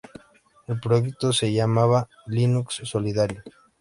[0.65, 3.43] El proyecto se llamaba "Linux Solidario.